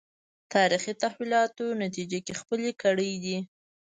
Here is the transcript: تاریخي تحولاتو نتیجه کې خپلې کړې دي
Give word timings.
تاریخي 0.53 0.93
تحولاتو 1.03 1.65
نتیجه 1.83 2.19
کې 2.25 2.33
خپلې 2.41 2.71
کړې 2.81 3.11
دي 3.23 3.37